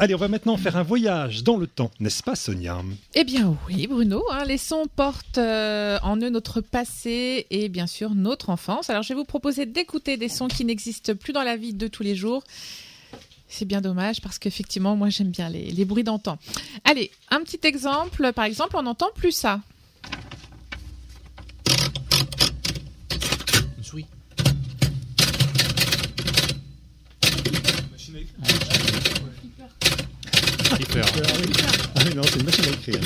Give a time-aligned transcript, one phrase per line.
[0.00, 2.80] Allez, on va maintenant faire un voyage dans le temps, n'est-ce pas Sonia?
[3.16, 4.22] Eh bien oui, Bruno.
[4.30, 8.90] hein, les sons portent euh, en eux notre passé et bien sûr notre enfance.
[8.90, 11.88] Alors je vais vous proposer d'écouter des sons qui n'existent plus dans la vie de
[11.88, 12.44] tous les jours.
[13.48, 16.38] C'est bien dommage parce qu'effectivement, moi j'aime bien les, les bruits d'antan.
[16.84, 18.32] Allez, un petit exemple.
[18.34, 19.60] Par exemple, on n'entend plus ça.
[28.08, 28.24] Flipper.
[31.94, 33.00] Ah oui, non, c'est une machine à écrire.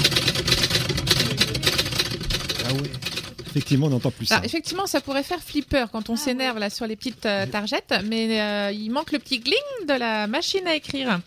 [2.65, 3.12] Ah ouais.
[3.53, 4.39] Effectivement, on n'entend plus ça.
[4.41, 7.93] Ah, effectivement, ça pourrait faire flipper quand on s'énerve là sur les petites euh, targettes,
[8.07, 11.21] mais euh, il manque le petit gling de la machine à écrire.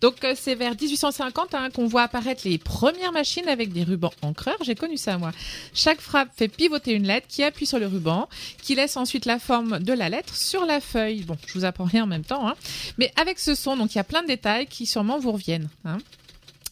[0.00, 4.12] Donc euh, c'est vers 1850 hein, qu'on voit apparaître les premières machines avec des rubans
[4.22, 4.56] encreurs.
[4.62, 5.32] J'ai connu ça moi.
[5.74, 8.28] Chaque frappe fait pivoter une lettre qui appuie sur le ruban,
[8.62, 11.22] qui laisse ensuite la forme de la lettre sur la feuille.
[11.22, 12.54] Bon, je vous apprends rien en même temps, hein.
[12.98, 15.68] mais avec ce son, donc il y a plein de détails qui sûrement vous reviennent.
[15.84, 15.98] hein.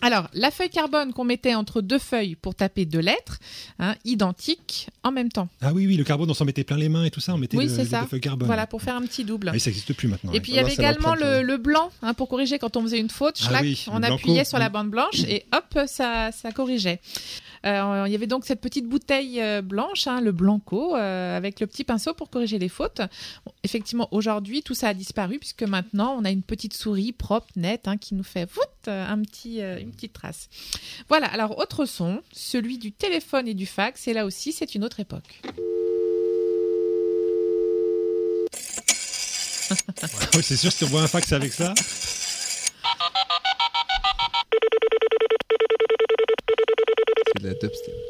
[0.03, 3.39] Alors, la feuille carbone qu'on mettait entre deux feuilles pour taper deux lettres,
[3.79, 5.49] hein, identiques en même temps.
[5.61, 7.39] Ah oui, oui, le carbone, on s'en mettait plein les mains et tout ça, on
[7.39, 8.01] mettait Oui, le, c'est le- ça.
[8.03, 8.47] des feuilles carbone.
[8.47, 9.49] Voilà, pour faire un petit double.
[9.49, 10.31] Ah oui, ça n'existe plus maintenant.
[10.33, 10.41] Et ouais.
[10.41, 12.83] puis il y avait ça va également le, le blanc hein, pour corriger quand on
[12.83, 13.39] faisait une faute.
[13.43, 17.01] Ah Schlac, oui, le on appuyait sur la bande blanche et hop, ça, ça corrigeait.
[17.67, 21.61] Euh, il y avait donc cette petite bouteille euh, blanche, hein, le blanco, euh, avec
[21.61, 23.03] le petit pinceau pour corriger les fautes.
[23.65, 27.87] Effectivement, aujourd'hui, tout ça a disparu puisque maintenant, on a une petite souris propre, nette,
[27.89, 30.49] hein, qui nous fait voûte, un petit, une petite trace.
[31.09, 34.85] Voilà, alors autre son, celui du téléphone et du fax, et là aussi, c'est une
[34.85, 35.41] autre époque.
[40.43, 41.75] C'est sûr, si on voit un fax avec ça.
[47.41, 47.95] De la dubstep.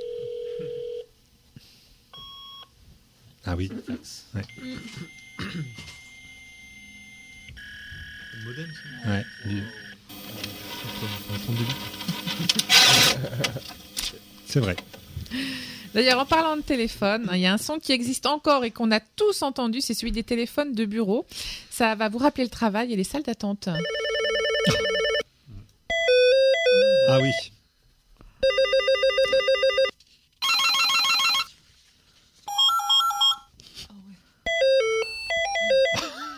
[3.47, 3.70] Ah oui.
[4.34, 4.42] Ouais.
[8.45, 8.67] Modem,
[9.05, 9.25] ça ouais.
[9.47, 9.62] du-
[11.01, 11.74] Pour un 32 bits.
[14.46, 14.77] C'est vrai.
[15.95, 18.91] D'ailleurs, en parlant de téléphone, il y a un son qui existe encore et qu'on
[18.92, 21.27] a tous entendu, c'est celui des téléphones de bureau.
[21.70, 23.68] Ça va vous rappeler le travail et les salles d'attente.
[27.08, 27.30] Ah oui.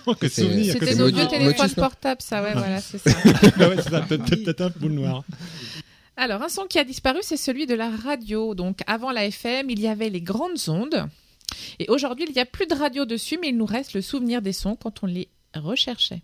[0.21, 3.11] que C'était nos vieux téléphones portables, ça, ouais, voilà, c'est ça.
[3.61, 5.25] Ah ouais, c'est ça, peut-être un boule noir.
[6.17, 8.55] Alors, un son qui a disparu, c'est celui de la radio.
[8.55, 11.09] Donc, avant la FM, il y avait les grandes ondes.
[11.79, 14.43] Et aujourd'hui, il n'y a plus de radio dessus, mais il nous reste le souvenir
[14.43, 16.23] des sons quand on les recherchait.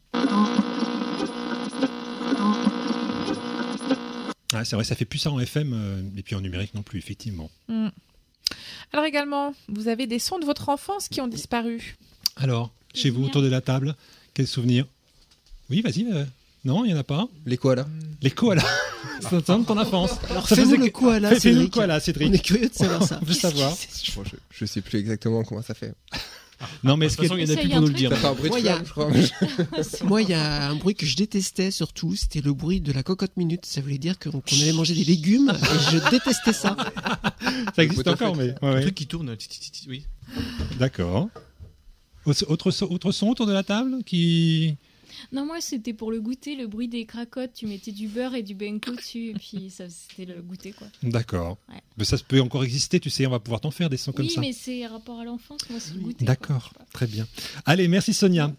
[4.54, 6.82] Ah, c'est vrai, ça fait plus ça en FM euh, et puis en numérique non
[6.82, 7.50] plus, effectivement.
[7.68, 7.88] Hmm.
[8.92, 11.96] Alors également, vous avez des sons de votre enfance qui ont disparu.
[12.36, 13.94] Alors, chez vous, autour de la table,
[14.34, 14.86] quels souvenirs
[15.70, 16.06] Oui, vas-y.
[16.12, 16.24] euh,
[16.64, 17.28] Non, il n'y en a pas.
[17.46, 17.86] Les koalas
[18.22, 18.64] Les koalas.
[19.20, 20.10] c'est un son de ton enfance.
[20.30, 21.72] Alors Ça fais-nous faisait le koala, Fais- Fais-nous le Cédric.
[21.74, 22.34] koala, On Cédric.
[22.34, 23.18] est curieux de savoir ça.
[23.22, 23.74] On veut savoir.
[24.04, 24.12] Je,
[24.50, 25.94] je sais plus exactement comment ça fait.
[26.82, 27.94] Non, mais De est-ce toute façon, il y en a plus un pour nous le
[27.94, 28.10] dire.
[28.10, 29.10] Ça fait un bruit de Moi, il y a- flamme, je crois.
[30.08, 33.04] Moi, il y a un bruit que je détestais surtout, c'était le bruit de la
[33.04, 33.64] cocotte minute.
[33.64, 36.76] Ça voulait dire qu'on allait manger des légumes et je détestais ça.
[37.76, 38.56] ça existe encore, mais...
[38.60, 39.36] Un truc qui tourne.
[39.86, 40.04] Oui.
[40.80, 41.28] D'accord.
[42.48, 44.76] Autre, son- autre son autour de la table qui...
[45.32, 47.52] Non, moi, c'était pour le goûter, le bruit des cracottes.
[47.54, 50.86] Tu mettais du beurre et du benko dessus, et puis ça, c'était le goûter, quoi.
[51.02, 51.58] D'accord.
[51.68, 51.80] Ouais.
[51.96, 54.26] Mais ça peut encore exister, tu sais, on va pouvoir t'en faire des sons comme
[54.26, 54.40] oui, ça.
[54.40, 56.24] mais c'est rapport à l'enfance, moi, c'est le goûter.
[56.24, 57.26] D'accord, très bien.
[57.66, 58.52] Allez, merci Sonia.